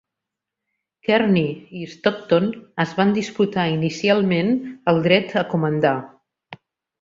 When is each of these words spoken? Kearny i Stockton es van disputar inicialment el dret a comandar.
Kearny 1.09 1.43
i 1.79 1.81
Stockton 1.91 2.47
es 2.85 2.95
van 3.01 3.13
disputar 3.19 3.67
inicialment 3.75 4.51
el 4.93 5.03
dret 5.09 5.37
a 5.43 5.45
comandar. 5.53 5.95